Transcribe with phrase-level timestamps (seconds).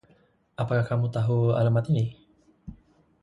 [0.61, 2.05] Apakah kamu tahu alamat ini...?